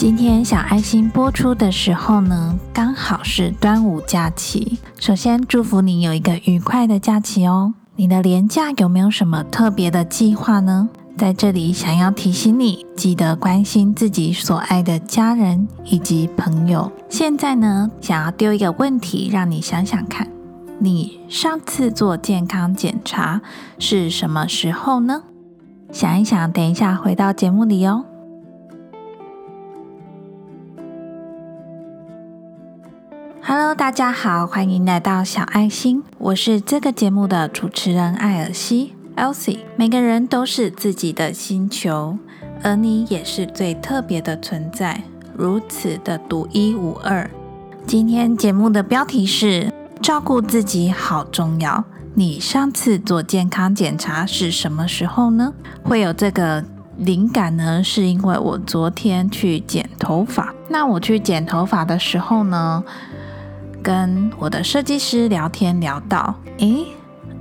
[0.00, 4.78] 今天小爱心播出的时候呢，刚好是端午假期。
[4.98, 7.74] 首先祝福你有一个愉快的假期哦。
[7.96, 10.88] 你的年假有没有什么特别的计划呢？
[11.18, 16.90] 在这里想要提醒你，记得关心自己所爱的家人以及朋友。
[17.10, 20.26] 现在呢，想要丢一个问题让你想想看：
[20.78, 23.42] 你上次做健康检查
[23.78, 25.24] 是什么时候呢？
[25.92, 28.06] 想一想，等一下回到节目里哦。
[33.52, 39.58] Hello，大家好，欢迎来到小爱心，我是这个节目的主持人艾尔西 （Elsie）。
[39.74, 42.16] 每个人都是自己的星球，
[42.62, 45.02] 而你也是最特别的存在，
[45.36, 47.28] 如此的独一无二。
[47.84, 51.82] 今天节目的标题是“照顾自己好重要”。
[52.14, 55.52] 你上次做健康检查是什么时候呢？
[55.82, 56.64] 会有这个
[56.98, 57.82] 灵感呢？
[57.82, 60.54] 是因为我昨天去剪头发。
[60.68, 62.84] 那我去剪头发的时候呢？
[63.82, 66.86] 跟我的设计师聊天聊到，诶，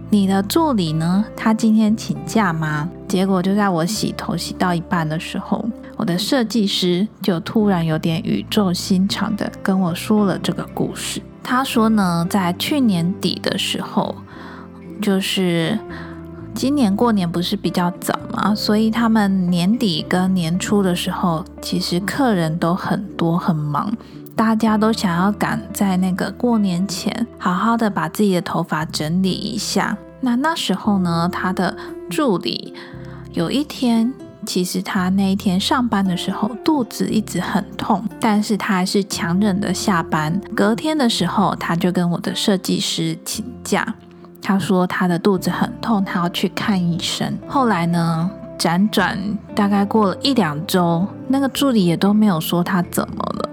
[0.10, 1.26] 你的助理呢？
[1.36, 2.90] 他今天请假吗？
[3.08, 5.64] 结果就在我洗头洗到一半的时候，
[5.98, 11.22] 我的设计师就突然有点语重心长的跟我说了这个故事。
[11.44, 14.16] 他说呢，在去年底的时候，
[15.02, 15.78] 就是
[16.54, 23.92] 今年过年不是比较早嘛，所以他们年底跟年初的时候，其实客人都很多很忙。
[24.40, 29.98] 大家都想要赶在那个过年前，好好的把自己的头发整理一下。
[30.22, 31.76] 那那时候呢，他的
[32.10, 32.74] 助理
[33.34, 34.14] 有一天，
[34.46, 40.40] 其实他那一天上班的时候肚子一直很痛，但是他还是强忍的下班。
[40.56, 43.94] 隔天的时候，他就跟我的设计师请假，
[44.42, 47.38] 他说他的肚子很痛，他要去看医生。
[47.46, 49.20] 后来呢，辗转
[49.54, 53.49] 大概过了一两周，那个助理也都没有说他怎么了。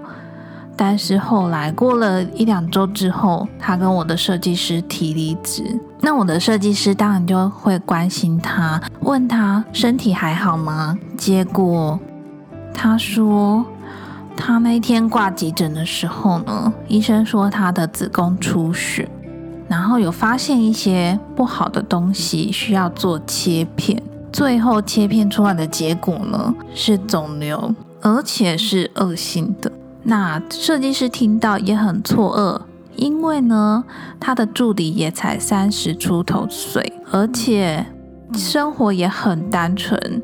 [0.77, 5.63] 但是后来过了一两周之后，他跟我的设计师提离职。
[5.99, 10.95] 那我的设计师当然就会关心他，问他身体还好吗？
[11.17, 11.99] 结果
[12.71, 13.65] 他说，
[14.35, 19.09] 他那天挂急诊的时候呢，医生说他的子宫出血，
[19.67, 24.01] 然后有发现一些不好的东西，需要做切片。
[24.31, 29.71] 最后切片出来的结果呢，是肿瘤，而且是恶性的。
[30.09, 32.61] 那设计师听到也很错愕，
[32.95, 33.83] 因为呢，
[34.21, 37.85] 他的助理也才三十出头岁，而且
[38.33, 40.23] 生活也很单纯，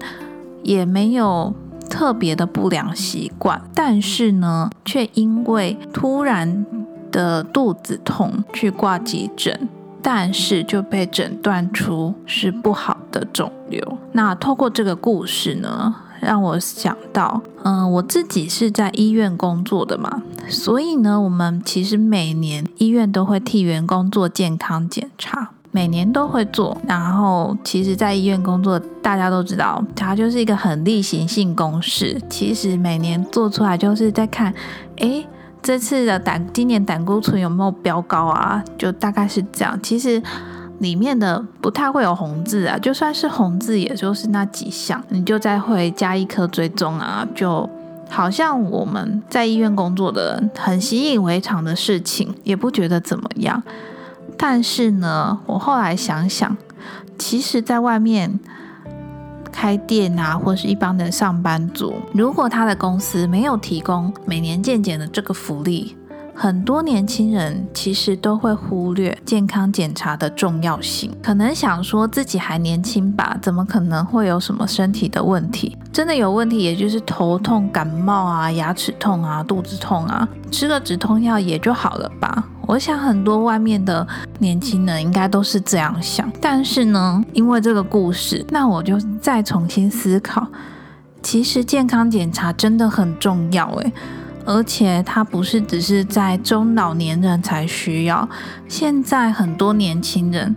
[0.63, 1.53] 也没有
[1.89, 6.65] 特别的不良习惯，但是呢，却因为突然
[7.11, 9.67] 的肚子痛去挂急诊，
[10.01, 13.97] 但是就被诊断出是不好的肿瘤。
[14.13, 15.93] 那透过这个故事呢？
[16.23, 26.77] 让我想到，嗯，我自己是在医院工作的嘛，所以呢，我们其实每年医院都会替员工做健康检查，每年都会做。
[26.87, 32.21] 然后，其实，在医院工作，大家都知道，它就是一个很例行性公事。
[32.29, 34.53] 其实每年做出来，就是在看，
[34.97, 35.25] 哎，
[35.61, 38.63] 这次的胆，今年胆固醇有没有飙高啊？
[38.77, 39.79] 就大概是这样。
[39.81, 40.21] 其实。
[40.79, 47.69] 里面的不太会有红字啊，就算是红字，也就是那几项，你就再会加一颗追踪啊，就
[48.09, 53.61] 好像我们在医院工作的人很习以为常的事情，也不觉得怎么样。
[54.37, 56.57] 但是呢，我后来想想，
[57.17, 58.39] 其实，在外面
[59.51, 65.95] 开店啊，或是一般的上班族，如果他的公司没有提供每年健检的这个福利。
[66.35, 75.77] 很多年轻人其实都会忽略健康检查的重要性，可能想说自己还年轻吧，怎么可能会有什么身体的问题？
[75.91, 82.43] 真的有问题，也就是头痛、感冒啊、牙齿痛啊、肚子痛啊，吃个止痛药也就好了吧。
[82.65, 84.05] 我想很多外面的
[84.39, 86.31] 年轻人应该都是这样想。
[86.41, 90.47] 但是呢，因为这个故事，那我就再重新思考，
[91.21, 93.93] 其实健康检查真的很重要，诶。
[94.45, 98.27] 而且它不是只是在中老年人才需要，
[98.67, 100.55] 现在很多年轻人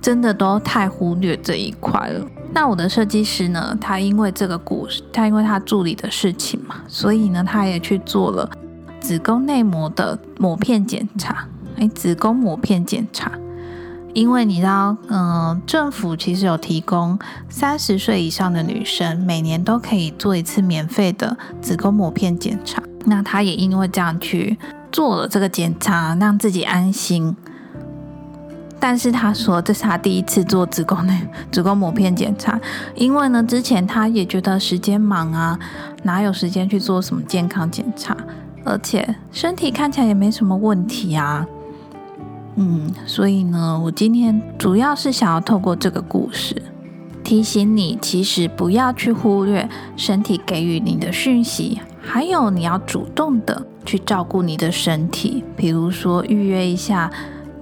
[0.00, 2.26] 真的都太忽略这一块了。
[2.52, 3.76] 那我的设计师呢？
[3.80, 8.50] 他因为这个故事，他因为他助理的事情嘛，所以呢，他也去做了
[8.98, 11.46] 子宫内膜的膜片检查。
[11.76, 13.30] 哎，子宫膜片检查。
[14.16, 17.18] 因为你知道，嗯，政府其实有提供
[17.50, 22.82] 三十岁以上的女生每年都可以做一次免费的子宫膜片检查。
[23.04, 24.58] 那她也因为这样去
[24.90, 27.36] 做了这个检查，让自己安心。
[28.80, 32.58] 但是她说这是她第一次做子宫内子宫膜片检查，
[32.94, 35.58] 因为呢之前她也觉得时间忙啊，
[36.04, 38.16] 哪有时间去做什么健康检查，
[38.64, 41.46] 而且身体看起来也没什么问题啊。
[42.56, 46.60] 嗯，所以呢，我今天主要是想要透过这个故事
[47.22, 57.10] 提醒你，其实不要去忽略身体给予你的讯息，还有你要主动的去照顾你的身体，比如说预约一下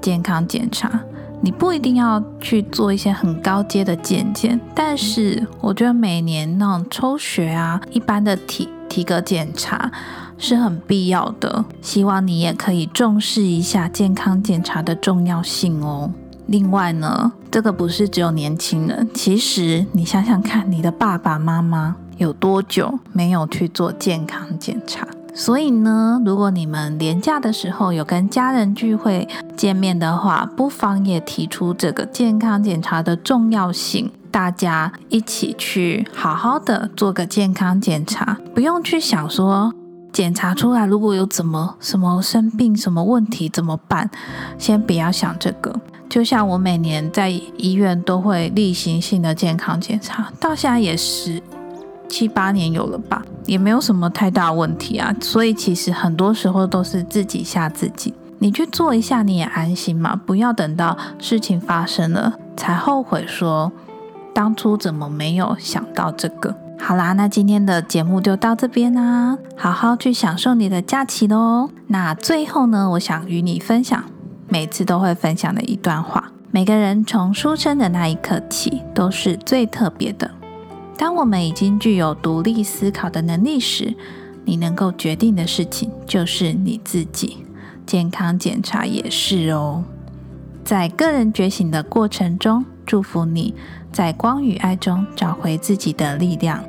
[0.00, 1.00] 健康检查。
[1.40, 9.92] 你不一定要去做一些很高阶的检检，但是我觉得每年那种抽血啊，一般的体体格检查
[10.44, 11.64] 是很必要的。
[11.80, 16.10] 希望你也可以重视一下健康检查的重要性哦。
[16.46, 25.08] 另外呢，这个不是只有年轻人，其实你想想看，你的爸爸妈妈有多久没有去做健康检查？
[25.34, 29.26] 所以呢，如果你们年假的时候有跟家人聚会
[29.56, 39.72] 见面的话，不妨也提出这个健康检查的重要性，大家一起去好好的做个健康检查，不用去想说
[40.14, 44.08] 检查出来如果有怎么什么生病什么问题怎么办，
[44.56, 45.74] 先不要想这个。
[46.08, 51.42] 就像我每年在医院都会例行性的健康检查，到现在也是。
[52.06, 55.12] 七八年有了吧，也没有什么太大问题啊。
[55.20, 58.14] 所以其实很多时候都是自己吓自己。
[58.38, 60.14] 你去做一下，你也安心嘛。
[60.14, 63.72] 不要等到事情发生了才后悔，说
[64.32, 66.54] 当初怎么没有想到这个。
[66.78, 71.70] 好啦，那今天的节目就到这边啦，好好去享受你的假期喽。
[71.86, 74.04] 那最后呢，我想与你分享，
[74.48, 80.30] 每次都会分享的一段话：每个人从出生的那一刻起，都是最特别的。
[80.98, 83.94] 当我们已经具有独立思考的能力时，
[84.44, 87.38] 你能够决定的事情就是你自己。
[87.86, 89.84] 健康检查也是哦。
[90.64, 93.54] 在个人觉醒的过程中，祝福你
[93.94, 96.62] 在光与爱中找回自己的力量。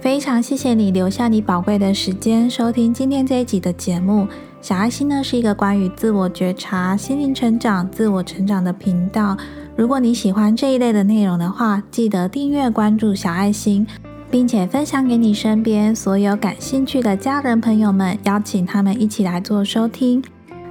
[0.00, 4.28] 非常谢谢你留下你宝贵的时间收听今天这一集的节目。
[4.60, 9.36] 小爱心呢是一个关于自我觉察、心灵成长、自我成长的频道。
[9.74, 13.86] 如果你喜欢这一类的内容的话，记得订阅关注小爱心，
[14.30, 20.22] 并且分享给你身边所有感兴趣的家人朋友们，邀请他们一起来做收听。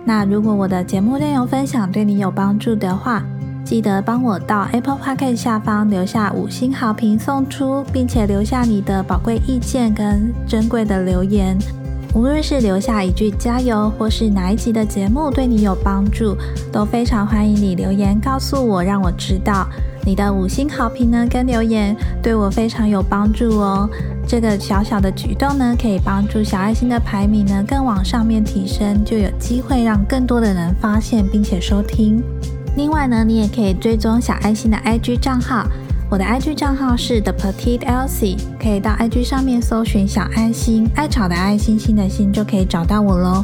[0.06, 3.26] 那如果我的节目内容分享对你有帮助的话，
[3.66, 11.58] 记得帮我到 Apple Podcast 下方留下五星好评送出，并且留下你的宝贵意见跟珍贵的留言。
[12.14, 16.38] 无论是留下一句加油，或是哪一集的节目对你有帮助，
[16.72, 19.68] 都非常欢迎你留言告诉我，让我知道
[20.06, 23.90] 你的五星好评呢跟留言对我非常有帮助哦。
[24.28, 32.24] 这个小小的举动呢，可以帮助小爱心的排名呢更往上面提升，就有机会让更多的人发现并且收听。
[32.76, 35.66] 另外呢，你也可以追踪小爱心的 IG 账号。
[36.10, 43.44] 我的 IG 账号是 The Petite Elsie，可以到 IG 上面搜寻小爱心，爱草的爱心心的心就可以找到我喽。